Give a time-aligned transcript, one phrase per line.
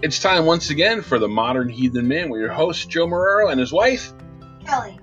[0.00, 3.58] It's time once again for the Modern Heathen Man with your host, Joe Marrero, and
[3.58, 4.12] his wife,
[4.64, 4.96] Kelly.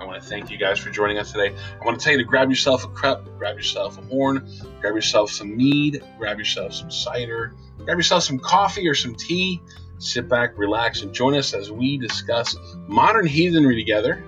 [0.00, 1.54] I want to thank you guys for joining us today.
[1.78, 4.50] I want to tell you to grab yourself a cup, grab yourself a horn,
[4.80, 7.52] grab yourself some mead, grab yourself some cider,
[7.84, 9.60] grab yourself some coffee or some tea.
[9.98, 12.56] Sit back, relax, and join us as we discuss
[12.86, 14.24] modern heathenry together.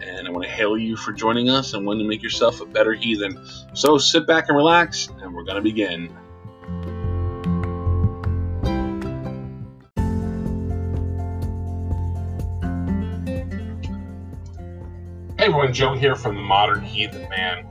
[0.00, 2.66] And I want to hail you for joining us and want to make yourself a
[2.66, 3.40] better heathen.
[3.74, 6.12] So sit back and relax, and we're going to begin.
[15.44, 17.66] Hey everyone, Joe here from the Modern Heathen Man.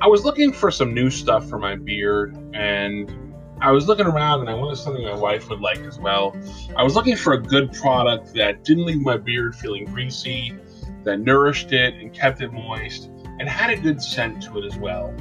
[0.00, 4.42] I was looking for some new stuff for my beard, and I was looking around
[4.42, 6.36] and I wanted something my wife would like as well.
[6.76, 10.56] I was looking for a good product that didn't leave my beard feeling greasy,
[11.02, 14.78] that nourished it and kept it moist, and had a good scent to it as
[14.78, 15.12] well.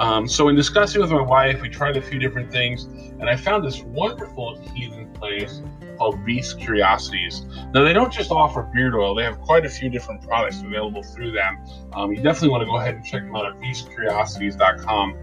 [0.00, 3.36] Um, so, in discussing with my wife, we tried a few different things, and I
[3.36, 5.60] found this wonderful heathen place
[5.98, 7.44] called Beast Curiosities.
[7.74, 11.02] Now, they don't just offer beard oil, they have quite a few different products available
[11.02, 11.62] through them.
[11.92, 15.16] Um, you definitely want to go ahead and check them out at beastcuriosities.com.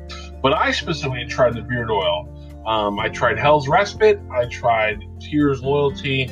[0.44, 2.30] But I specifically tried the beard oil.
[2.67, 6.25] Um, I tried Hell's Respite, I tried Tyr's Loyalty,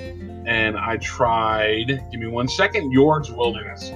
[0.45, 3.91] and I tried, give me one second, Jord's Wilderness.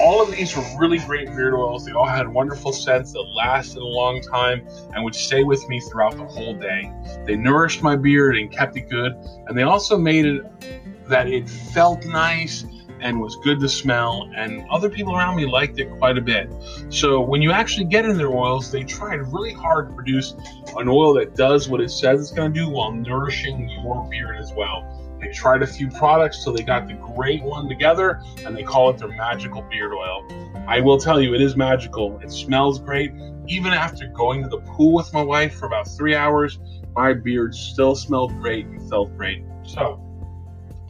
[0.00, 1.84] All of these were really great beard oils.
[1.84, 5.80] They all had wonderful scents that lasted a long time and would stay with me
[5.80, 6.92] throughout the whole day.
[7.26, 9.12] They nourished my beard and kept it good,
[9.46, 12.64] and they also made it that it felt nice
[13.00, 16.50] and was good to smell, and other people around me liked it quite a bit.
[16.88, 20.34] So when you actually get in their oils, they tried really hard to produce
[20.76, 24.36] an oil that does what it says it's going to do while nourishing your beard
[24.38, 25.01] as well.
[25.22, 28.90] They tried a few products till they got the great one together, and they call
[28.90, 30.26] it their magical beard oil.
[30.66, 32.18] I will tell you, it is magical.
[32.18, 33.12] It smells great.
[33.46, 36.58] Even after going to the pool with my wife for about three hours,
[36.96, 39.44] my beard still smelled great and felt great.
[39.62, 40.00] So,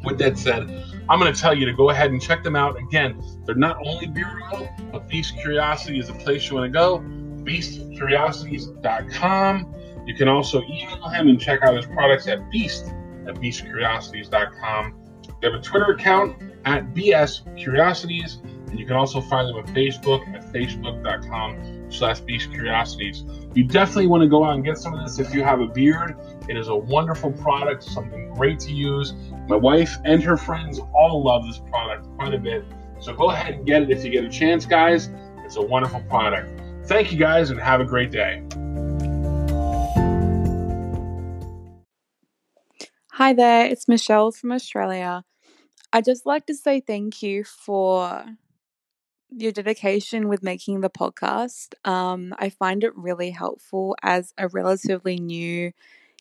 [0.03, 0.63] with that said,
[1.11, 2.79] I'm going to tell you to go ahead and check them out.
[2.79, 6.79] Again, they're not only beard oil, but Beast Curiosity is the place you want to
[6.79, 7.01] go.
[7.45, 9.75] BeastCuriosities.com.
[10.07, 12.95] You can also email him and check out his products at Beast
[13.27, 14.99] at BeastCuriosities.com.
[15.41, 18.39] They have a Twitter account at BS Curiosities,
[18.69, 23.25] and you can also find them on Facebook at Facebook.com slash Beast Curiosities.
[23.55, 25.67] You definitely want to go out and get some of this if you have a
[25.67, 26.17] beard.
[26.49, 29.15] It is a wonderful product, something great to use.
[29.49, 32.65] My wife and her friends all love this product quite a bit.
[33.01, 35.11] So go ahead and get it if you get a chance, guys.
[35.45, 36.61] It's a wonderful product.
[36.87, 38.43] Thank you guys and have a great day.
[43.17, 45.25] Hi there, it's Michelle from Australia.
[45.93, 48.25] I'd just like to say thank you for
[49.31, 51.75] your dedication with making the podcast.
[51.89, 55.73] Um, I find it really helpful as a relatively new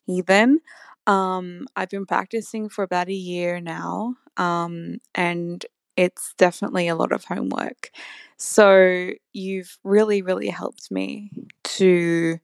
[0.06, 0.60] heathen.
[1.06, 5.64] Um, I've been practicing for about a year now, um, and
[5.96, 7.90] it's definitely a lot of homework.
[8.38, 11.30] So, you've really, really helped me
[11.64, 12.38] to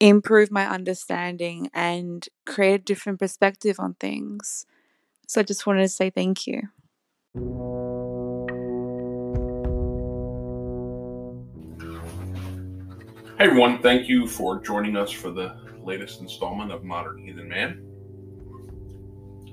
[0.00, 4.66] improve my understanding and create a different perspective on things.
[5.26, 6.62] So, I just wanted to say thank you.
[13.38, 15.54] Hey everyone, thank you for joining us for the
[15.84, 17.84] latest installment of Modern Heathen Man.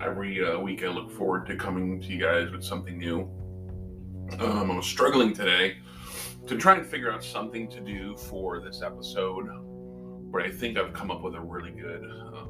[0.01, 3.29] Every uh, week I look forward to coming to you guys with something new.
[4.39, 5.77] Um, I was struggling today
[6.47, 9.49] to try and figure out something to do for this episode,
[10.35, 12.49] but I think I've come up with a really good um,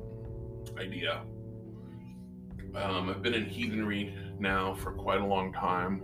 [0.79, 1.22] idea.
[2.73, 6.01] Um, I've been in heathenry now for quite a long time.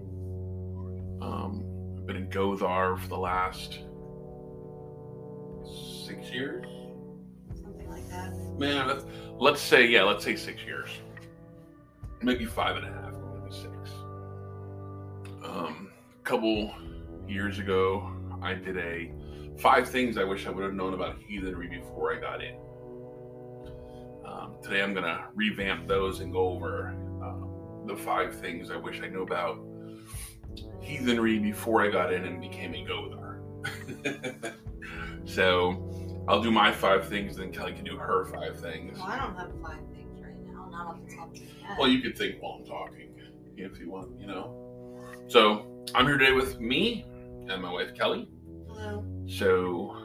[1.24, 3.80] Um, I've been in Gothar for the last
[6.06, 6.68] six years.
[7.56, 8.31] Something like that.
[8.59, 9.06] Man, let's,
[9.40, 10.91] let's say yeah, let's say six years,
[12.22, 13.90] maybe five and a half, maybe six.
[15.44, 16.75] Um, a couple
[17.28, 18.08] years ago,
[18.40, 19.12] I did a
[19.59, 22.55] five things I wish I would have known about heathenry before I got in.
[24.26, 29.02] Um, today, I'm gonna revamp those and go over uh, the five things I wish
[29.02, 29.59] I knew about
[30.81, 34.53] heathenry before I got in and became a Gothar.
[35.26, 38.97] so I'll do my five things, then Kelly can do her five things.
[38.97, 40.70] Well, I don't have five things right now.
[40.72, 41.78] Not off the top of my head.
[41.78, 43.09] Well, you could think while I'm talking,
[43.58, 44.58] if you want, you know.
[45.28, 47.05] So I'm here today with me
[47.49, 48.28] and my wife Kelly.
[49.28, 49.95] So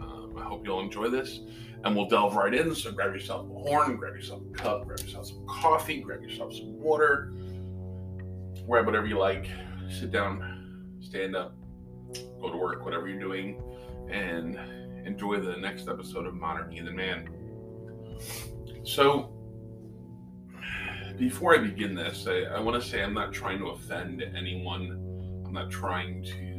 [0.00, 1.40] um, I hope you'll enjoy this,
[1.84, 2.74] and we'll delve right in.
[2.74, 6.54] So grab yourself a horn, grab yourself a cup, grab yourself some coffee, grab yourself
[6.54, 7.32] some water,
[8.66, 9.48] grab whatever you like.
[9.90, 11.56] Sit down, stand up,
[12.40, 13.60] go to work, whatever you're doing,
[14.10, 14.56] and
[15.04, 17.28] enjoy the next episode of Modern Heathen Man.
[18.84, 19.32] So
[21.18, 25.42] before I begin this, I, I want to say I'm not trying to offend anyone.
[25.44, 26.49] I'm not trying to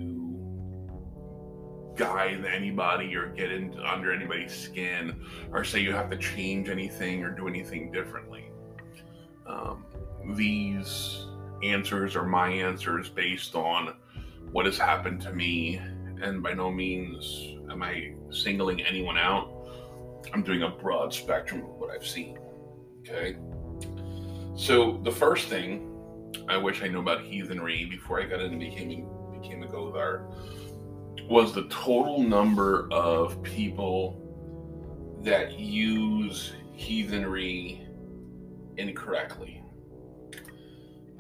[2.02, 7.24] guide anybody or get into under anybody's skin or say you have to change anything
[7.24, 8.50] or do anything differently.
[9.46, 9.86] Um,
[10.36, 11.28] these
[11.62, 13.94] answers are my answers based on
[14.52, 15.80] what has happened to me,
[16.20, 19.54] and by no means am I singling anyone out.
[20.34, 22.40] I'm doing a broad spectrum of what I've seen.
[23.02, 23.38] Okay.
[24.56, 25.88] So the first thing
[26.50, 29.08] I wish I knew about heathenry before I got into becoming
[29.40, 30.32] became a Gothar
[31.32, 34.18] was the total number of people
[35.24, 37.88] that use heathenry
[38.76, 39.64] incorrectly.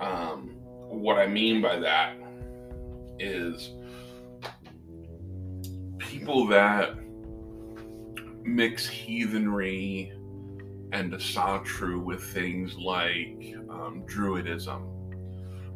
[0.01, 0.57] Um,
[0.89, 2.17] what I mean by that
[3.19, 3.71] is
[5.97, 6.97] people that
[8.43, 10.11] mix heathenry
[10.91, 14.81] and Asatru with things like um, Druidism,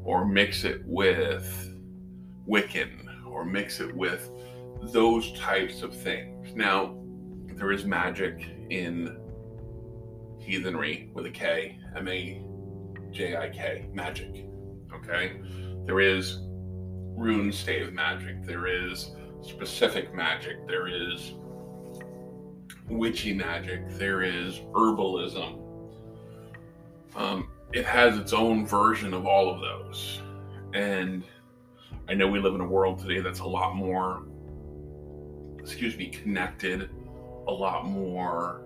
[0.04, 1.74] or mix it with
[2.50, 3.05] Wiccan,
[3.36, 4.32] or mix it with
[4.94, 6.56] those types of things.
[6.56, 6.98] Now,
[7.56, 9.18] there is magic in
[10.40, 12.42] heathenry with a K, M A
[13.12, 14.46] J I K, magic.
[14.94, 15.42] Okay?
[15.86, 16.40] There is
[17.18, 19.12] rune stave magic, there is
[19.42, 21.34] specific magic, there is
[22.90, 25.62] witchy magic, there is herbalism.
[27.16, 30.22] Um, it has its own version of all of those.
[30.74, 31.24] And
[32.08, 34.24] I know we live in a world today that's a lot more,
[35.60, 36.90] excuse me, connected,
[37.48, 38.62] a lot more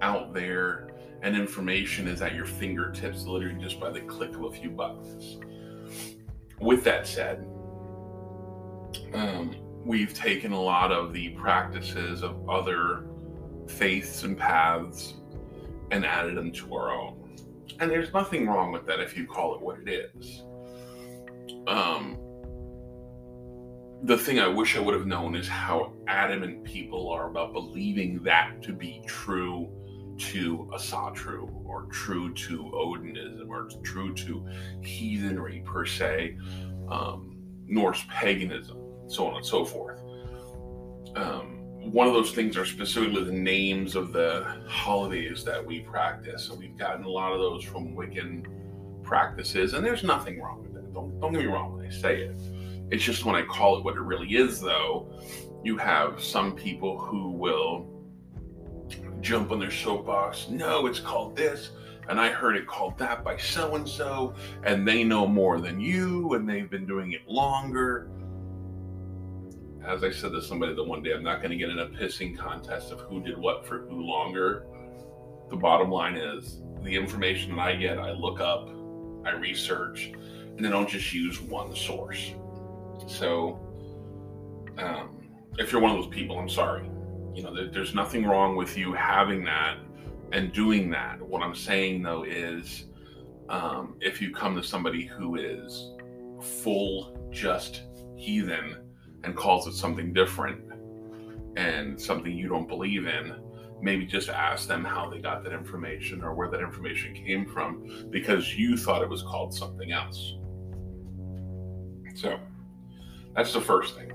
[0.00, 0.90] out there,
[1.22, 5.38] and information is at your fingertips literally just by the click of a few buttons.
[6.60, 7.46] With that said,
[9.14, 13.06] um, we've taken a lot of the practices of other
[13.68, 15.14] faiths and paths
[15.90, 17.36] and added them to our own.
[17.78, 20.42] And there's nothing wrong with that if you call it what it is.
[21.66, 22.18] Um,
[24.04, 28.20] the thing I wish I would have known is how adamant people are about believing
[28.24, 29.70] that to be true
[30.18, 34.46] to Asatru or true to Odinism or true to
[34.82, 36.36] heathenry per se,
[36.88, 38.76] um, Norse paganism,
[39.06, 40.00] so on and so forth.
[41.14, 41.60] Um,
[41.90, 46.44] one of those things are specifically the names of the holidays that we practice.
[46.44, 48.46] So we've gotten a lot of those from Wiccan
[49.02, 50.92] practices, and there's nothing wrong with that.
[50.92, 52.36] Don't, don't get me wrong when I say it.
[52.92, 55.10] It's just when I call it what it really is, though,
[55.64, 57.88] you have some people who will
[59.20, 60.48] jump on their soapbox.
[60.50, 61.70] No, it's called this,
[62.08, 65.80] and I heard it called that by so and so, and they know more than
[65.80, 68.10] you, and they've been doing it longer
[69.86, 71.86] as I said to somebody the one day, I'm not going to get in a
[71.86, 74.64] pissing contest of who did what for who longer.
[75.50, 78.68] The bottom line is the information that I get, I look up,
[79.24, 80.12] I research,
[80.56, 82.32] and I don't just use one source.
[83.06, 83.60] So,
[84.78, 85.28] um,
[85.58, 86.88] if you're one of those people, I'm sorry.
[87.34, 89.78] You know, there, there's nothing wrong with you having that
[90.32, 91.20] and doing that.
[91.20, 92.86] What I'm saying though is,
[93.48, 95.92] um, if you come to somebody who is
[96.40, 97.82] full just
[98.16, 98.76] heathen
[99.24, 100.60] and calls it something different
[101.56, 103.34] and something you don't believe in,
[103.82, 108.06] maybe just ask them how they got that information or where that information came from
[108.10, 110.34] because you thought it was called something else.
[112.14, 112.38] So
[113.34, 114.12] that's the first thing.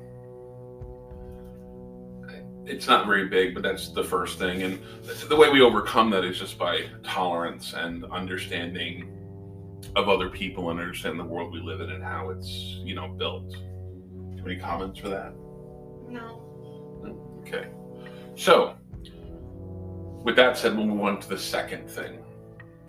[2.65, 4.63] It's not very big, but that's the first thing.
[4.63, 4.79] And
[5.29, 9.09] the way we overcome that is just by tolerance and understanding
[9.95, 12.49] of other people and understand the world we live in and how it's,
[12.83, 13.55] you know, built.
[14.45, 15.33] Any comments for that?
[16.09, 16.43] No.
[17.41, 17.67] Okay.
[18.35, 18.75] So,
[20.23, 22.19] with that said, we'll move on to the second thing.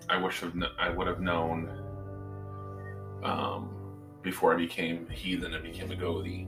[0.09, 0.43] I wish
[0.77, 1.69] I would have known
[3.23, 3.78] um,
[4.21, 6.47] before I became heathen and became a Gothi.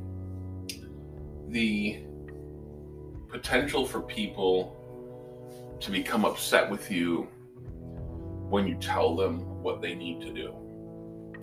[1.49, 2.03] The
[3.29, 4.77] potential for people
[5.79, 7.27] to become upset with you
[8.49, 10.53] when you tell them what they need to do.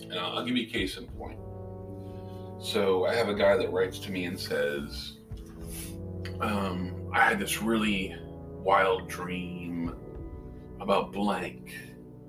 [0.01, 1.39] And I'll, I'll give you a case in point.
[2.61, 5.17] So I have a guy that writes to me and says,
[6.41, 8.15] um, I had this really
[8.63, 9.95] wild dream
[10.79, 11.73] about blank.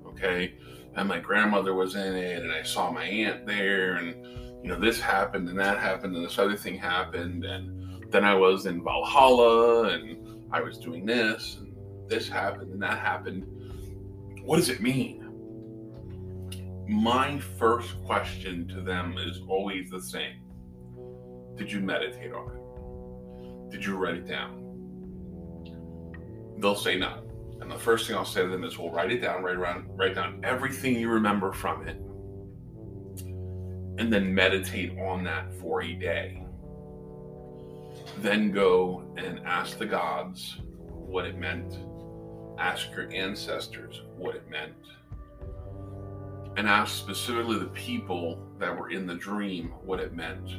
[0.07, 0.55] Okay.
[0.95, 4.15] And my grandmother was in it, and I saw my aunt there, and
[4.63, 8.35] you know, this happened, and that happened, and this other thing happened, and then I
[8.35, 11.73] was in Valhalla, and I was doing this, and
[12.07, 13.45] this happened, and that happened.
[14.43, 15.21] What does it mean?
[16.91, 20.35] my first question to them is always the same
[21.55, 23.71] Did you meditate on it?
[23.71, 24.57] Did you write it down?
[26.57, 27.23] They'll say no.
[27.61, 29.43] And the first thing I'll say to them is, "Well, write it down.
[29.43, 29.85] Write around.
[29.97, 31.97] Write down everything you remember from it,
[33.97, 36.43] and then meditate on that for a day.
[38.17, 41.77] Then go and ask the gods what it meant.
[42.57, 44.75] Ask your ancestors what it meant."
[46.57, 50.57] and ask specifically the people that were in the dream what it meant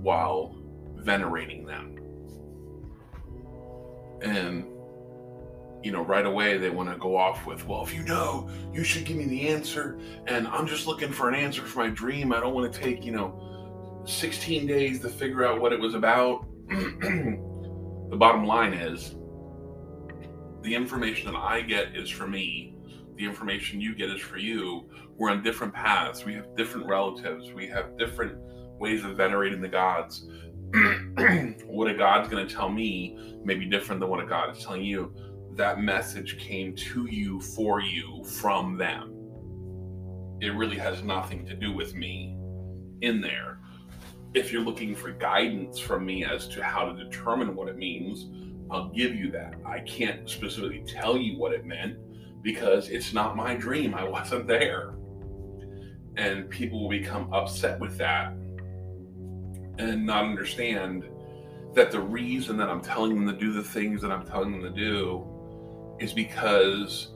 [0.00, 0.54] while
[0.94, 1.96] venerating them.
[4.22, 4.64] And,
[5.82, 8.84] you know, right away they want to go off with, well, if you know, you
[8.84, 9.98] should give me the answer.
[10.26, 12.32] And I'm just looking for an answer for my dream.
[12.32, 15.94] I don't want to take, you know, 16 days to figure out what it was
[15.94, 16.46] about.
[16.68, 19.14] the bottom line is
[20.62, 22.78] the information that I get is for me
[23.18, 24.88] the information you get is for you.
[25.16, 26.24] We're on different paths.
[26.24, 27.52] We have different relatives.
[27.52, 28.38] We have different
[28.78, 30.28] ways of venerating the gods.
[31.66, 34.62] what a god's going to tell me may be different than what a god is
[34.62, 35.12] telling you.
[35.58, 39.12] That message came to you for you from them.
[40.40, 42.36] It really has nothing to do with me
[43.00, 43.58] in there.
[44.34, 48.28] If you're looking for guidance from me as to how to determine what it means,
[48.70, 49.56] I'll give you that.
[49.66, 51.96] I can't specifically tell you what it meant
[52.40, 53.96] because it's not my dream.
[53.96, 54.94] I wasn't there.
[56.16, 58.30] And people will become upset with that
[59.78, 61.08] and not understand
[61.74, 64.62] that the reason that I'm telling them to do the things that I'm telling them
[64.62, 65.34] to do
[66.00, 67.08] is because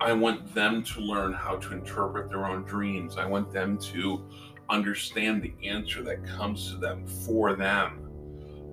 [0.00, 3.16] I want them to learn how to interpret their own dreams.
[3.16, 4.24] I want them to
[4.70, 8.08] understand the answer that comes to them for them.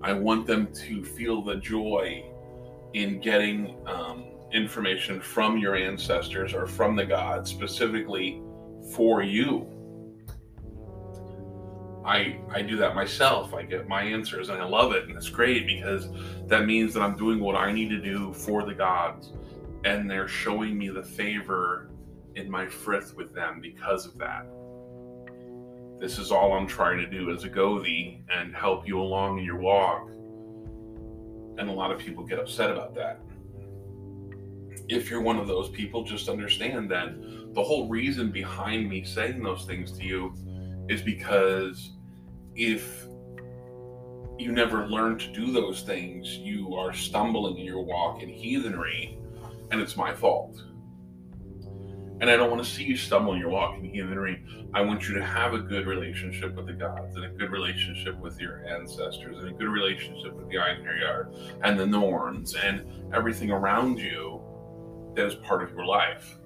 [0.04, 2.26] I want them to feel the joy
[2.94, 8.42] in getting um, information from your ancestors or from the gods specifically
[8.94, 9.72] for you.
[12.06, 13.56] I I do that myself.
[13.56, 16.08] I get my answers and I love it and it's great because
[16.46, 19.32] that means that I'm doing what I need to do for the gods
[19.86, 21.90] and they're showing me the favor
[22.36, 24.46] in my frith with them because of that.
[26.02, 29.46] This is all I'm trying to do is a Gothi and help you along in
[29.46, 30.10] your walk.
[31.58, 33.22] And a lot of people get upset about that
[34.88, 37.16] if you're one of those people, just understand that
[37.54, 40.34] the whole reason behind me saying those things to you
[40.90, 41.92] is because
[42.56, 43.06] if
[44.38, 49.18] you never learn to do those things, you are stumbling in your walk in heathenry,
[49.72, 50.62] and it's my fault.
[52.22, 54.42] And I don't want to see you stumble in your walk in heathenry.
[54.74, 58.18] I want you to have a good relationship with the gods and a good relationship
[58.20, 63.52] with your ancestors and a good relationship with the Einherjar and the Norns and everything
[63.52, 64.42] around you
[65.16, 66.38] that is part of your life.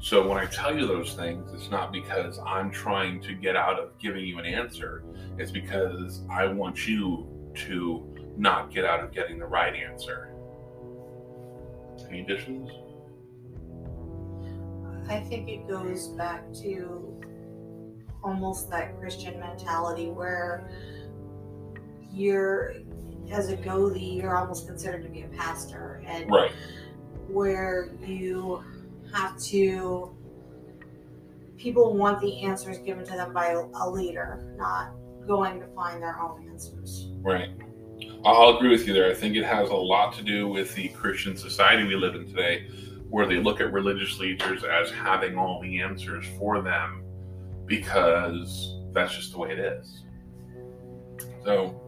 [0.00, 3.78] So when I tell you those things, it's not because I'm trying to get out
[3.78, 5.04] of giving you an answer.
[5.38, 7.26] It's because I want you
[7.66, 10.33] to not get out of getting the right answer.
[12.14, 12.70] Any additions?
[15.08, 17.20] I think it goes back to
[18.22, 20.70] almost that Christian mentality where
[22.12, 22.74] you're,
[23.32, 26.04] as a Gothi, you're almost considered to be a pastor.
[26.06, 26.52] And Right.
[27.26, 28.62] where you
[29.12, 30.16] have to
[31.56, 34.92] people want the answers given to them by a leader not
[35.26, 37.48] going to find their own answers Right.
[38.24, 39.10] I'll agree with you there.
[39.10, 42.26] I think it has a lot to do with the Christian society we live in
[42.26, 42.68] today,
[43.10, 47.04] where they look at religious leaders as having all the answers for them
[47.66, 50.04] because that's just the way it is.
[51.44, 51.78] So,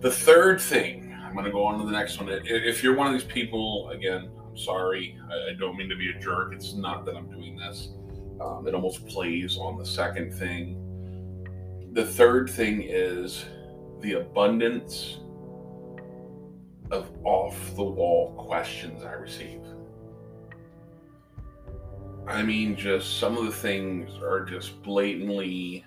[0.00, 2.28] the third thing, I'm going to go on to the next one.
[2.28, 5.18] If you're one of these people, again, I'm sorry.
[5.30, 6.52] I don't mean to be a jerk.
[6.52, 7.88] It's not that I'm doing this.
[8.42, 10.78] Um, it almost plays on the second thing.
[11.92, 13.46] The third thing is
[14.02, 15.20] the abundance
[16.90, 19.60] of off the wall questions I receive.
[22.26, 25.84] I mean, just some of the things are just blatantly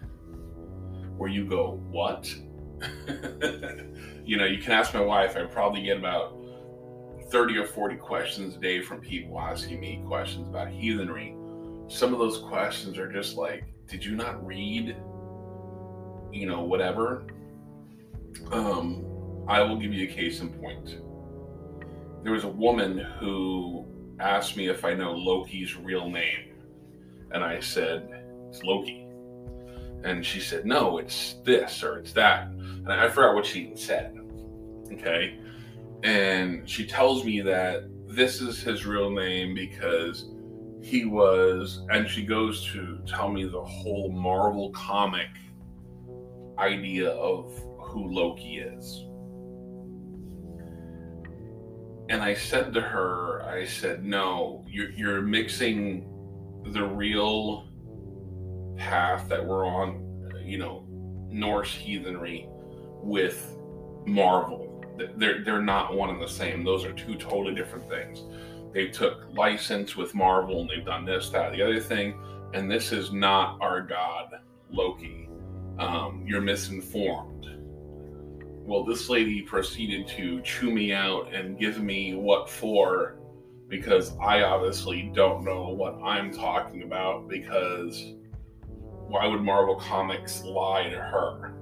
[1.17, 2.33] where you go, What?
[4.25, 6.37] you know, you can ask my wife, I probably get about
[7.29, 11.35] 30 or 40 questions a day from people asking me questions about heathenry.
[11.87, 14.95] Some of those questions are just like, Did you not read?
[16.31, 17.27] You know, whatever.
[18.51, 19.05] Um,
[19.47, 20.97] I will give you a case in point.
[22.23, 23.85] There was a woman who
[24.19, 26.55] asked me if I know Loki's real name.
[27.31, 28.07] And I said,
[28.49, 29.07] It's Loki.
[30.03, 32.47] And she said, No, it's this or it's that.
[32.47, 34.17] And I forgot what she said.
[34.91, 35.39] Okay.
[36.03, 40.29] And she tells me that this is his real name because
[40.81, 45.27] he was, and she goes to tell me the whole Marvel comic
[46.59, 47.51] idea of
[47.95, 49.05] who Loki is.
[52.09, 56.07] and I said to her, I said, no, you're, you're mixing
[56.67, 57.67] the real
[58.77, 60.85] path that we're on, you know,
[61.29, 62.47] Norse heathenry
[63.01, 63.57] with
[64.05, 64.83] Marvel.
[65.17, 66.63] They're, they're not one and the same.
[66.63, 68.23] Those are two totally different things.
[68.73, 72.21] They took license with Marvel and they've done this, that, the other thing.
[72.53, 74.39] And this is not our god,
[74.71, 75.27] Loki.
[75.79, 77.47] Um, you're misinformed
[78.65, 83.19] well, this lady proceeded to chew me out and give me what for
[83.67, 88.15] because I obviously don't know what I'm talking about because
[89.07, 91.53] why would Marvel Comics lie to her?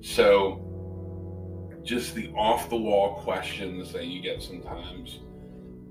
[0.00, 0.68] So,
[1.84, 5.20] just the off the wall questions that you get sometimes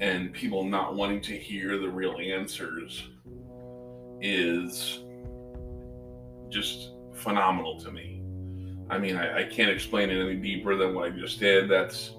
[0.02, 3.08] and people not wanting to hear the real answers
[4.20, 5.04] is
[6.50, 8.21] just phenomenal to me.
[8.92, 11.70] I mean, I, I, can't explain it any deeper than what I just did.
[11.70, 12.12] That's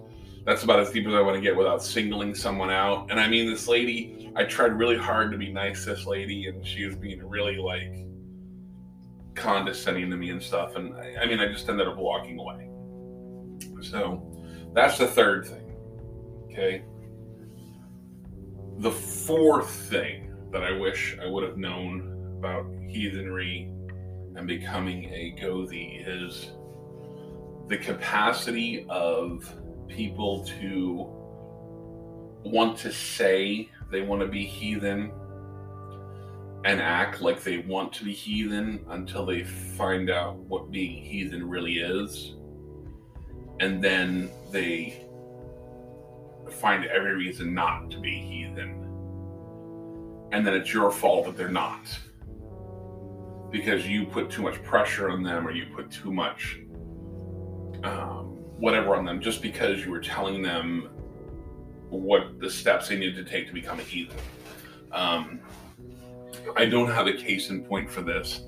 [0.46, 3.10] that's about as deep as I want to get without singling someone out.
[3.10, 6.46] And I mean, this lady, I tried really hard to be nice to this lady,
[6.46, 8.06] and she was being really like
[9.34, 10.74] condescending to me and stuff.
[10.74, 12.70] And I, I mean, I just ended up walking away.
[13.82, 14.22] So
[14.72, 15.76] that's the third thing.
[16.50, 16.84] Okay.
[18.78, 23.70] The fourth thing that I wish I would have known about heathenry
[24.34, 26.50] and becoming a Gothi is
[27.68, 29.52] the capacity of
[29.88, 31.06] people to
[32.44, 35.12] want to say they want to be heathen
[36.64, 41.48] and act like they want to be heathen until they find out what being heathen
[41.48, 42.36] really is.
[43.60, 45.04] And then they
[46.50, 48.78] find every reason not to be heathen.
[50.32, 51.86] And then it's your fault that they're not.
[53.50, 56.58] Because you put too much pressure on them or you put too much
[57.84, 58.26] um,
[58.58, 60.88] whatever on them just because you were telling them
[61.90, 64.16] what the steps they needed to take to become a heathen.
[64.92, 65.40] Um,
[66.56, 68.42] I don't have a case in point for this.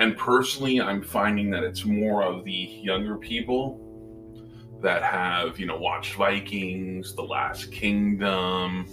[0.00, 3.84] And personally, I'm finding that it's more of the younger people
[4.80, 8.86] that have, you know, watched Vikings, The Last Kingdom,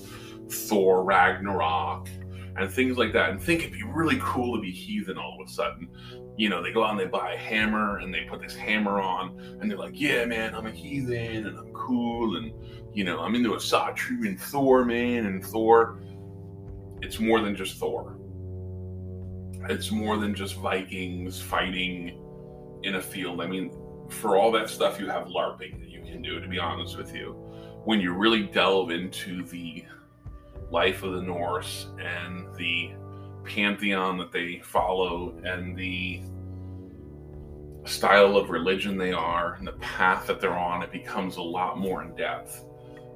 [0.50, 2.10] Thor Ragnarok,
[2.58, 5.48] and things like that, and think it'd be really cool to be heathen all of
[5.48, 5.90] a sudden
[6.38, 9.00] you know, they go out and they buy a hammer and they put this hammer
[9.00, 12.52] on and they're like, yeah, man, I'm a heathen and I'm cool and,
[12.94, 15.28] you know, I'm into Asatru and Thor, man.
[15.28, 16.02] And Thor,
[17.02, 18.18] it's more than just Thor.
[19.70, 22.22] It's more than just Vikings fighting
[22.84, 23.42] in a field.
[23.42, 23.72] I mean,
[24.10, 27.16] for all that stuff, you have LARPing that you can do, to be honest with
[27.16, 27.32] you.
[27.86, 29.86] When you really delve into the
[30.76, 32.92] life of the Norse and the
[33.46, 36.22] pantheon that they follow and the
[37.86, 41.80] style of religion they are and the path that they're on, it becomes a lot
[41.80, 42.66] more in depth.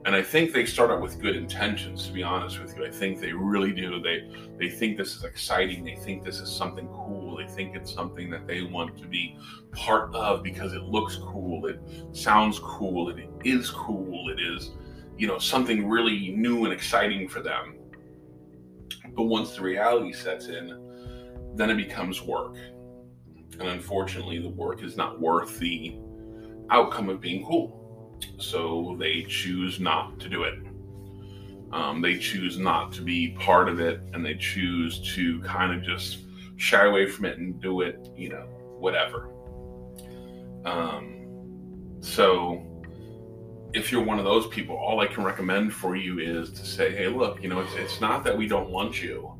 [0.05, 2.85] And I think they start out with good intentions, to be honest with you.
[2.85, 4.01] I think they really do.
[4.01, 5.83] They they think this is exciting.
[5.83, 7.35] They think this is something cool.
[7.35, 9.37] They think it's something that they want to be
[9.73, 11.65] part of because it looks cool.
[11.65, 11.81] It
[12.13, 13.09] sounds cool.
[13.09, 14.29] It is cool.
[14.29, 14.71] It is,
[15.19, 17.75] you know, something really new and exciting for them.
[19.15, 22.55] But once the reality sets in, then it becomes work.
[23.59, 25.97] And unfortunately, the work is not worth the
[26.69, 28.17] outcome of being cool.
[28.37, 30.59] So they choose not to do it.
[31.73, 35.83] Um, they choose not to be part of it and they choose to kind of
[35.83, 36.19] just
[36.55, 38.45] shy away from it and do it, you know,
[38.79, 39.29] whatever.
[40.63, 42.78] Um, so
[43.73, 46.95] if you're one of those people, all I can recommend for you is to say,
[46.95, 49.31] hey, look, you know, it's, it's not that we don't want you.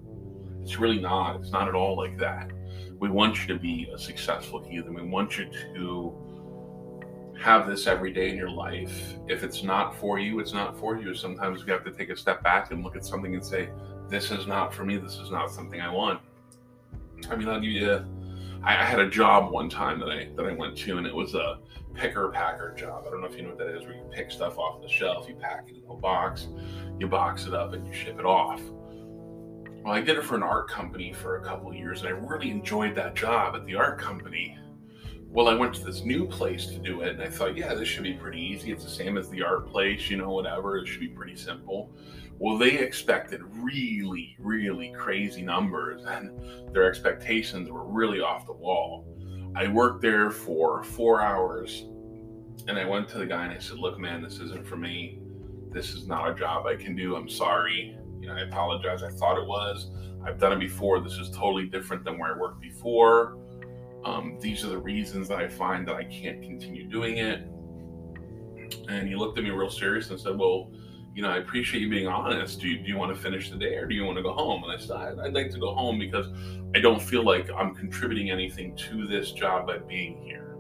[0.62, 1.38] It's really not.
[1.38, 2.52] It's not at all like that.
[3.00, 4.94] We want you to be a successful heathen.
[4.94, 9.16] We want you to have this every day in your life.
[9.28, 11.16] If it's not for you, it's not for you.
[11.16, 13.70] Sometimes we have to take a step back and look at something and say,
[14.10, 14.98] this is not for me.
[14.98, 16.20] This is not something I want.
[17.30, 18.06] I mean, I'll give you a,
[18.64, 21.14] I, I had a job one time that I that I went to, and it
[21.14, 21.60] was a
[22.00, 23.04] picker packer job.
[23.06, 24.88] I don't know if you know what that is, where you pick stuff off the
[24.88, 26.48] shelf, you pack it in a box,
[26.98, 28.62] you box it up, and you ship it off.
[29.84, 32.52] Well, I did it for an art company for a couple years, and I really
[32.52, 34.58] enjoyed that job at the art company.
[35.28, 37.88] Well, I went to this new place to do it, and I thought, yeah, this
[37.88, 38.72] should be pretty easy.
[38.72, 40.78] It's the same as the art place, you know, whatever.
[40.78, 41.94] It should be pretty simple.
[42.40, 46.32] Well, they expected really, really crazy numbers, and
[46.74, 49.06] their expectations were really off the wall.
[49.56, 51.86] I worked there for four hours,
[52.68, 55.20] and I went to the guy and I said, Look, man, this isn't for me.
[55.72, 57.16] This is not a job I can do.
[57.16, 57.96] I'm sorry.
[58.20, 59.04] You know, I apologize.
[59.04, 59.92] I thought it was.
[60.26, 61.00] I've done it before.
[61.00, 63.38] This is totally different than where I worked before.
[64.04, 67.42] Um, these are the reasons that I find that I can't continue doing it.
[68.90, 70.72] And he looked at me real serious and said, Well,
[71.14, 72.62] you know, I appreciate you being honest.
[72.62, 74.34] Do you, do you want to finish the day or do you want to go
[74.34, 74.64] home?
[74.64, 76.28] And I said, I'd, like to go home because
[76.76, 80.56] I don't feel like I'm contributing anything to this job by being here.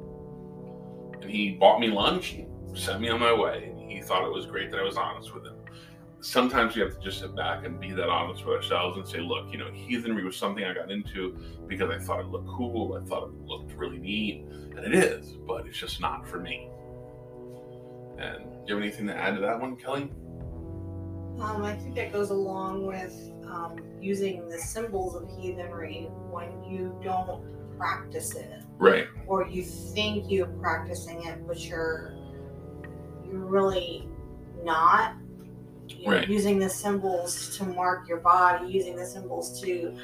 [1.22, 2.36] And he bought me lunch
[2.76, 3.74] sent me on my way.
[3.78, 5.56] And he thought it was great that I was honest with him.
[6.22, 9.20] Sometimes we have to just sit back and be that honest with ourselves and say,
[9.20, 13.00] look, you know, heathenry was something I got into because I thought it looked cool.
[13.02, 14.46] I thought it looked really neat.
[14.76, 16.70] And it is, but it's just not for me.
[18.18, 20.12] And do you have anything to add to that one, Kelly?
[21.41, 26.99] Um, I think that goes along with um, using the symbols of heathenry when you
[27.04, 27.43] don't
[27.78, 29.08] practice it, Right.
[29.25, 32.13] or you think you're practicing it, but you're
[33.25, 34.08] you're really
[34.63, 35.15] not.
[35.88, 36.28] You know, Right.
[36.30, 39.95] Using the symbols to mark your body, using the symbols to,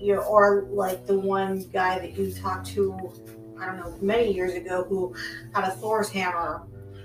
[0.00, 3.12] you know, or like the one guy that you talked to,
[3.58, 5.14] I don't know, many years ago, who
[5.54, 6.62] had a Thor's hammer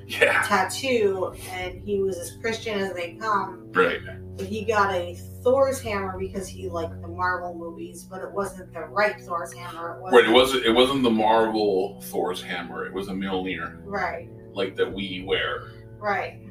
[0.07, 0.41] Yeah.
[0.43, 3.67] tattoo, and he was as Christian as they come.
[3.73, 3.99] Right.
[4.37, 8.73] But he got a Thor's hammer because he liked the Marvel movies, but it wasn't
[8.73, 9.97] the right Thor's hammer.
[9.97, 10.29] It wasn't, Right.
[10.29, 10.65] It wasn't.
[10.65, 12.85] It wasn't the Marvel Thor's hammer.
[12.85, 15.71] It was a Mjolnir, right, like that we wear.
[15.99, 16.41] right.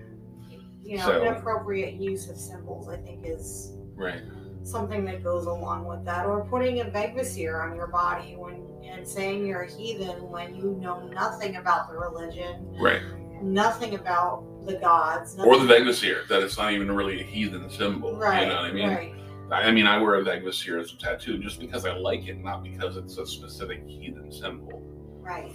[0.83, 4.21] You know, So- inappropriate use of symbols, I think, is Right.
[4.63, 6.27] something that goes along with that.
[6.27, 10.79] Or putting a Vegvisir on your body when and saying you're a heathen when you
[10.81, 13.03] know nothing about the religion, Right.
[13.43, 16.27] Nothing about the gods, Or the nothing- Vegvisir.
[16.29, 18.17] That it's not even really a heathen symbol.
[18.17, 18.89] Right, You know what I mean?
[18.89, 19.13] right.
[19.51, 22.65] I mean, I wear a Vegvisir as a tattoo just because I like it, not
[22.65, 24.83] because it's a specific heathen symbol.
[25.23, 25.53] Right.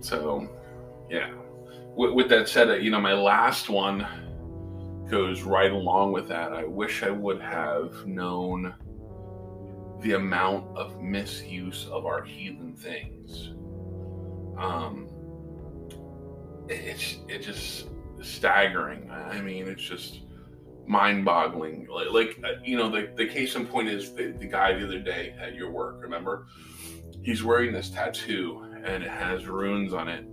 [0.00, 0.48] So,
[1.10, 1.32] yeah.
[1.96, 4.06] With, with that said, you know, my last one
[5.10, 6.52] goes right along with that.
[6.52, 8.74] I wish I would have known
[10.00, 13.48] the amount of misuse of our heathen things.
[14.56, 15.08] Um,
[16.68, 17.88] it- it's just
[18.22, 19.10] staggering.
[19.10, 20.20] I mean, it's just
[20.86, 21.86] mind-boggling.
[21.88, 24.84] Like, like uh, you know, the, the case in point is the, the guy the
[24.84, 25.96] other day at your work.
[26.00, 26.46] Remember,
[27.22, 30.26] he's wearing this tattoo and it has runes on it,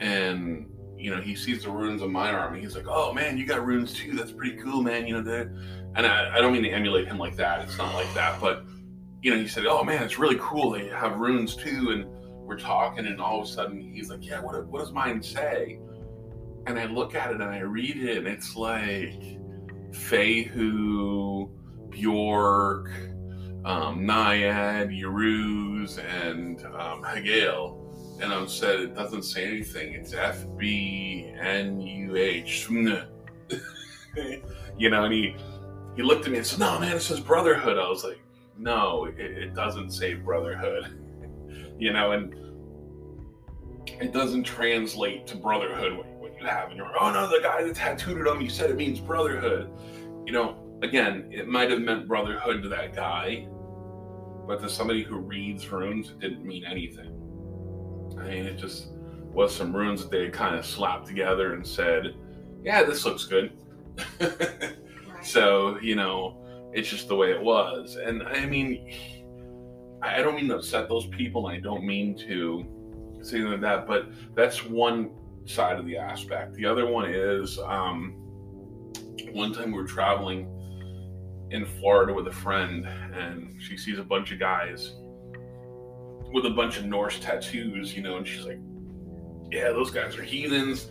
[0.00, 0.66] and
[0.98, 3.46] you know, he sees the runes on my arm and he's like, "Oh man, you
[3.46, 4.12] got runes too.
[4.14, 5.48] That's pretty cool, man." You know that.
[5.94, 7.60] And I, I don't mean to emulate him like that.
[7.62, 8.64] It's not like that, but
[9.22, 10.70] you know, he said, "Oh man, it's really cool.
[10.70, 12.06] They have runes too." And
[12.46, 15.80] we're talking, and all of a sudden, he's like, "Yeah, what, what does mine say?"
[16.66, 19.38] And I look at it and I read it, and it's like
[19.92, 21.50] Fehu,
[21.90, 22.90] Bjork,
[23.64, 27.82] um, Naiad, Yeruz, and um, Hegel.
[28.20, 29.92] And I said, it doesn't say anything.
[29.92, 32.68] It's F B N U H.
[34.78, 35.34] You know, and he
[35.96, 38.20] he looked at me and said, "No, man, it says brotherhood." I was like,
[38.58, 41.02] "No, it, it doesn't say brotherhood."
[41.78, 42.34] you know, and
[44.00, 46.90] it doesn't translate to brotherhood what, what you have in your.
[46.98, 49.70] Oh no, the guy that tattooed it on me said it means brotherhood.
[50.26, 53.46] You know, again, it might have meant brotherhood to that guy,
[54.46, 57.12] but to somebody who reads runes, it didn't mean anything.
[58.18, 58.88] I mean, it just
[59.32, 62.14] was some runes that they had kind of slapped together and said,
[62.64, 63.52] "Yeah, this looks good."
[65.26, 67.96] So, you know, it's just the way it was.
[67.96, 68.92] And I mean,
[70.06, 72.64] I don't mean to upset those people, I don't mean to
[73.22, 75.10] say like that, but that's one
[75.46, 76.54] side of the aspect.
[76.54, 78.14] The other one is um,
[79.32, 80.48] one time we were traveling
[81.50, 84.94] in Florida with a friend, and she sees a bunch of guys
[86.32, 88.58] with a bunch of Norse tattoos, you know, and she's like,
[89.50, 90.90] Yeah, those guys are heathens.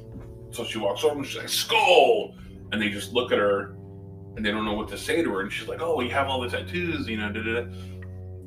[0.52, 2.36] So she walks over and she's like, Skål!
[2.72, 3.76] And they just look at her
[4.36, 5.42] and they don't know what to say to her.
[5.42, 7.68] And she's like, "Oh, you have all the tattoos, you know." Da, da, da.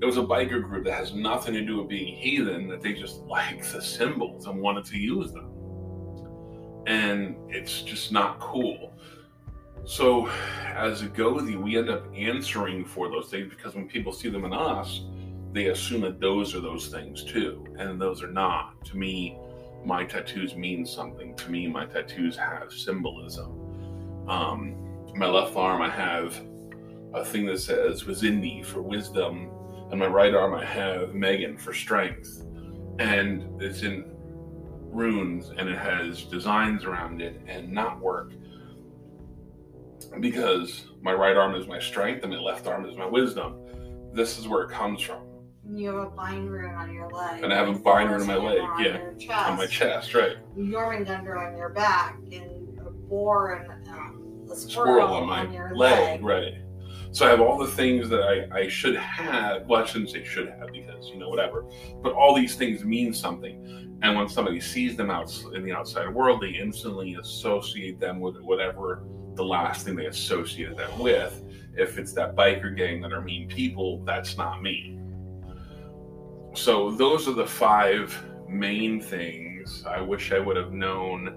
[0.00, 2.68] It was a biker group that has nothing to do with being heathen.
[2.68, 5.50] That they just liked the symbols and wanted to use them,
[6.86, 8.92] and it's just not cool.
[9.84, 10.28] So,
[10.74, 14.44] as a Gothi, we end up answering for those things because when people see them
[14.44, 15.02] in us,
[15.52, 18.84] they assume that those are those things too, and those are not.
[18.86, 19.38] To me,
[19.84, 21.34] my tattoos mean something.
[21.36, 24.26] To me, my tattoos have symbolism.
[24.28, 24.76] Um,
[25.14, 26.38] my left arm I have
[27.14, 29.48] a thing that says Wizindi for wisdom,
[29.90, 32.42] and my right arm I have Megin for strength.
[32.98, 34.04] And it's in
[34.90, 38.32] runes and it has designs around it and not work
[40.20, 43.56] because my right arm is my strength and my left arm is my wisdom.
[44.12, 45.22] This is where it comes from
[45.70, 47.42] You have a bind rune on your leg.
[47.44, 50.36] And I have a bind rune on my leg, on yeah, on my chest, right?
[50.56, 55.76] Jormungandr on your back, and a boar and um, a Squirrel squirrel on my your
[55.76, 56.54] leg, right?
[57.10, 59.66] So I have all the things that I, I should have.
[59.66, 61.64] Well, I shouldn't say should have because, you know, whatever.
[62.02, 63.98] But all these things mean something.
[64.02, 68.40] And when somebody sees them out in the outside world, they instantly associate them with
[68.40, 69.02] whatever
[69.34, 71.44] the last thing they associated them with.
[71.76, 74.98] If it's that biker gang that are mean people, that's not me.
[76.54, 78.16] So those are the five
[78.48, 81.36] main things I wish I would have known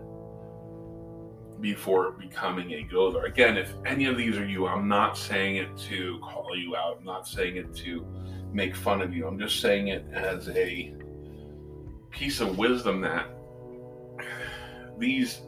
[1.62, 3.26] before becoming a Gothar.
[3.26, 6.98] Again, if any of these are you, I'm not saying it to call you out.
[7.00, 8.06] I'm not saying it to
[8.52, 9.28] make fun of you.
[9.28, 10.94] I'm just saying it as a
[12.10, 13.28] piece of wisdom that
[14.98, 15.42] these,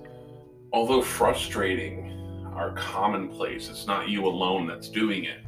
[0.72, 2.12] although frustrating,
[2.56, 3.70] are commonplace.
[3.70, 5.42] It's not you alone that's doing it.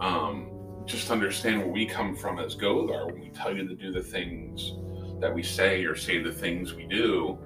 [0.00, 0.50] Um,
[0.86, 4.02] just understand where we come from as Gothar when we tell you to do the
[4.02, 4.74] things
[5.20, 7.38] that we say or say the things we do,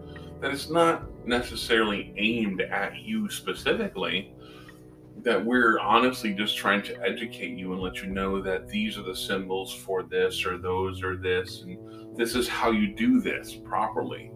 [0.45, 4.31] that it's not necessarily aimed at you specifically.
[5.23, 9.03] That we're honestly just trying to educate you and let you know that these are
[9.03, 11.79] the symbols for this or those or this, and
[12.15, 14.33] this is how you do this properly.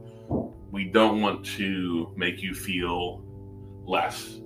[0.71, 3.23] We don't want to make you feel
[3.85, 4.41] less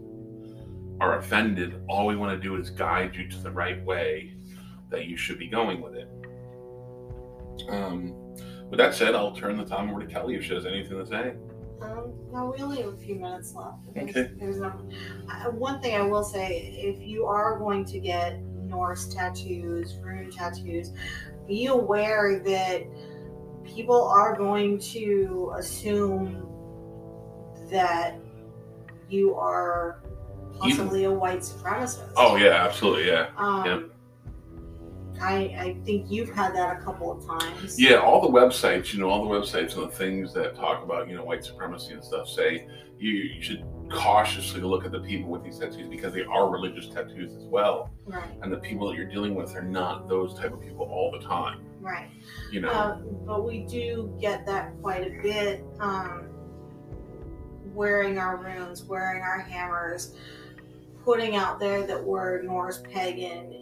[1.00, 1.80] or offended.
[1.88, 4.34] All we want to do is guide you to the right way
[4.90, 6.08] that you should be going with it.
[7.68, 8.16] Um,
[8.68, 11.06] with that said, I'll turn the time over to Kelly if she has anything to
[11.06, 11.34] say.
[11.82, 13.92] Um, no, we only have a few minutes left.
[13.94, 14.30] There's, Okay.
[14.38, 14.60] there's
[15.52, 20.92] one thing I will say, if you are going to get Norse tattoos, rune tattoos,
[21.46, 22.84] be aware that
[23.64, 26.48] people are going to assume
[27.70, 28.14] that
[29.08, 30.02] you are
[30.58, 32.12] possibly a white supremacist.
[32.16, 33.28] Oh yeah, absolutely, yeah.
[33.36, 33.80] Um, yeah.
[35.22, 37.80] I, I think you've had that a couple of times.
[37.80, 41.08] Yeah, all the websites, you know, all the websites and the things that talk about,
[41.08, 42.66] you know, white supremacy and stuff say
[42.98, 46.88] you, you should cautiously look at the people with these tattoos because they are religious
[46.88, 47.90] tattoos as well.
[48.06, 51.10] Right, And the people that you're dealing with are not those type of people all
[51.10, 51.60] the time.
[51.80, 52.08] right.
[52.50, 55.64] You know, Uh, but we do get that quite a bit.
[55.78, 56.28] Um,
[57.74, 60.14] wearing our runes, wearing our hammers,
[61.04, 63.61] putting out there that we're Norse pagan.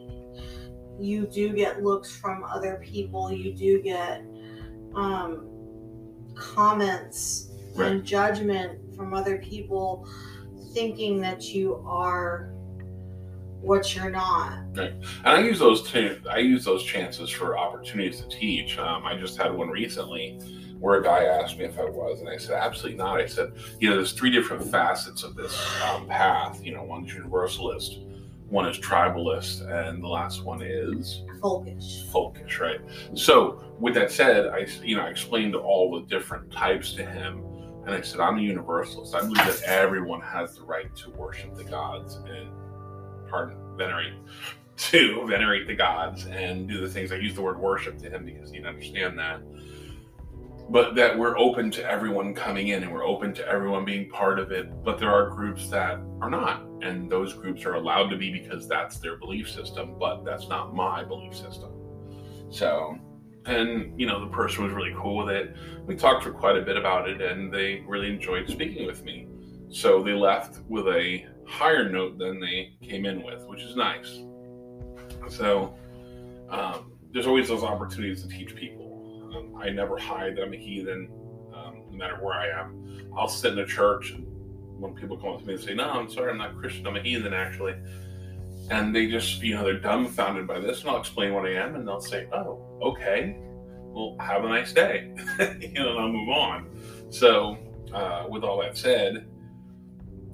[1.00, 3.32] You do get looks from other people.
[3.32, 4.22] You do get
[4.94, 5.46] um,
[6.34, 10.06] comments and judgment from other people,
[10.74, 12.52] thinking that you are
[13.60, 14.58] what you're not.
[14.76, 15.94] and I use those
[16.30, 18.78] I use those chances for opportunities to teach.
[18.78, 20.40] Um, I just had one recently
[20.78, 23.20] where a guy asked me if I was, and I said absolutely not.
[23.20, 26.64] I said, you know, there's three different facets of this um, path.
[26.64, 27.98] You know, one's universalist,
[28.50, 32.10] one is tribalist, and the last one is Folkish.
[32.10, 32.80] folkish, right?
[33.14, 37.44] So, with that said, I you know I explained all the different types to him,
[37.86, 39.14] and I said I'm a universalist.
[39.14, 42.50] I believe that everyone has the right to worship the gods and
[43.28, 44.14] pardon venerate
[44.76, 47.12] to venerate the gods and do the things.
[47.12, 49.40] I use the word worship to him because he'd understand that.
[50.68, 54.38] But that we're open to everyone coming in and we're open to everyone being part
[54.38, 54.84] of it.
[54.84, 56.69] But there are groups that are not.
[56.82, 60.74] And those groups are allowed to be because that's their belief system, but that's not
[60.74, 61.72] my belief system.
[62.50, 62.98] So,
[63.46, 65.56] and you know, the person was really cool with it.
[65.86, 69.28] We talked for quite a bit about it and they really enjoyed speaking with me.
[69.70, 74.20] So they left with a higher note than they came in with, which is nice.
[75.28, 75.76] So
[76.48, 79.30] um, there's always those opportunities to teach people.
[79.34, 81.08] Um, I never hide that I'm a heathen,
[81.54, 83.10] um, no matter where I am.
[83.16, 84.26] I'll sit in a church and
[84.80, 86.86] when people come up to me and say, "No, I'm sorry, I'm not Christian.
[86.86, 87.74] I'm a heathen, actually,"
[88.70, 91.74] and they just, you know, they're dumbfounded by this, and I'll explain what I am,
[91.74, 93.36] and they'll say, "Oh, okay.
[93.92, 95.12] Well, have a nice day,"
[95.60, 96.70] you know, and I'll move on.
[97.10, 97.58] So,
[97.92, 99.26] uh, with all that said,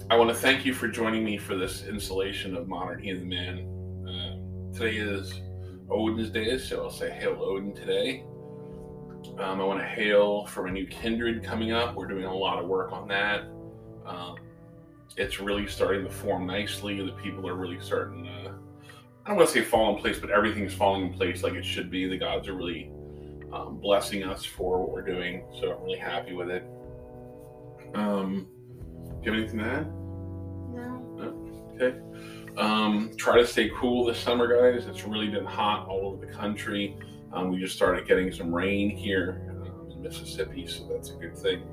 [0.09, 3.67] I want to thank you for joining me for this installation of Modern Heathen Man.
[4.07, 5.41] Uh, today is
[5.89, 8.23] Odin's Day, so I'll say Hail Odin today.
[9.39, 11.95] Um, I want to hail from a new kindred coming up.
[11.95, 13.43] We're doing a lot of work on that.
[14.07, 14.37] Um,
[15.17, 17.03] it's really starting to form nicely.
[17.03, 18.53] The people are really starting to,
[19.25, 21.65] I don't want to say fall in place, but everything's falling in place like it
[21.65, 22.07] should be.
[22.07, 22.91] The gods are really
[23.51, 26.63] um, blessing us for what we're doing, so I'm really happy with it.
[27.95, 28.47] Um,
[29.21, 29.87] do you have anything to add?
[30.73, 31.73] No.
[31.75, 31.99] Okay.
[32.57, 34.87] Um, try to stay cool this summer, guys.
[34.87, 36.97] It's really been hot all over the country.
[37.33, 41.37] Um, we just started getting some rain here um, in Mississippi, so that's a good
[41.37, 41.63] thing.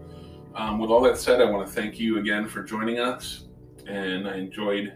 [0.54, 3.46] Um, with all that said, I want to thank you again for joining us,
[3.88, 4.94] and I enjoyed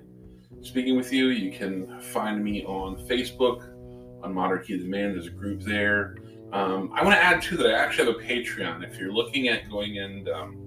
[0.62, 1.28] speaking with you.
[1.28, 3.74] You can find me on Facebook
[4.22, 5.12] on Modern Heathen Man.
[5.12, 6.16] There's a group there.
[6.52, 8.88] Um, I want to add too that I actually have a Patreon.
[8.88, 10.66] If you're looking at going and um,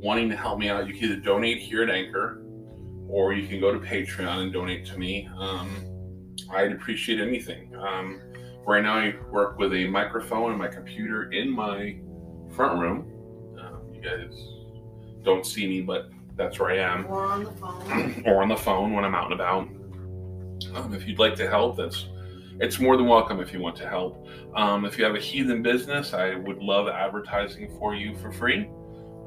[0.00, 2.42] wanting to help me out, you can either donate here at Anchor
[3.08, 5.28] or you can go to Patreon and donate to me.
[5.38, 5.70] Um,
[6.50, 7.74] I'd appreciate anything.
[7.76, 8.20] Um,
[8.66, 12.00] right now, I work with a microphone and my computer in my
[12.50, 13.12] front room.
[13.98, 14.48] You guys
[15.24, 17.06] don't see me, but that's where I am.
[17.06, 18.22] Or on the phone.
[18.26, 19.68] or on the phone when I'm out and about.
[20.74, 22.06] Um, if you'd like to help, that's
[22.60, 24.26] it's more than welcome if you want to help.
[24.54, 28.68] Um, if you have a heathen business, I would love advertising for you for free.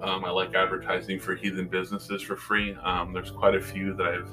[0.02, 2.76] Um, I like advertising for heathen businesses for free.
[2.84, 4.30] Um, there's quite a few that I've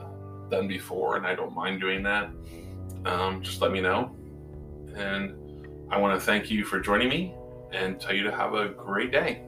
[0.00, 2.30] uh, done before, and I don't mind doing that.
[3.04, 4.16] Um, just let me know.
[4.96, 5.34] And
[5.90, 7.34] I want to thank you for joining me
[7.72, 9.47] and tell you to have a great day.